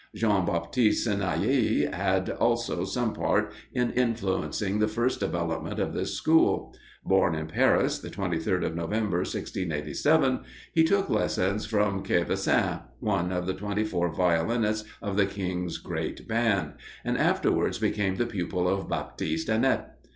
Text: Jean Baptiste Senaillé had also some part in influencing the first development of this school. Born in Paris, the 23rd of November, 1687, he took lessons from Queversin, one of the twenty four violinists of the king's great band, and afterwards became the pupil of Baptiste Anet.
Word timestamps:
Jean 0.15 0.47
Baptiste 0.47 1.07
Senaillé 1.07 1.93
had 1.93 2.27
also 2.27 2.83
some 2.85 3.13
part 3.13 3.53
in 3.71 3.91
influencing 3.91 4.79
the 4.79 4.87
first 4.87 5.19
development 5.19 5.77
of 5.77 5.93
this 5.93 6.15
school. 6.15 6.75
Born 7.05 7.35
in 7.35 7.45
Paris, 7.45 7.99
the 7.99 8.09
23rd 8.09 8.65
of 8.65 8.75
November, 8.75 9.17
1687, 9.17 10.39
he 10.73 10.83
took 10.83 11.07
lessons 11.07 11.67
from 11.67 12.01
Queversin, 12.01 12.81
one 12.99 13.31
of 13.31 13.45
the 13.45 13.53
twenty 13.53 13.83
four 13.83 14.11
violinists 14.11 14.89
of 15.03 15.17
the 15.17 15.27
king's 15.27 15.77
great 15.77 16.27
band, 16.27 16.73
and 17.05 17.15
afterwards 17.15 17.77
became 17.77 18.15
the 18.15 18.25
pupil 18.25 18.67
of 18.67 18.89
Baptiste 18.89 19.51
Anet. 19.51 19.85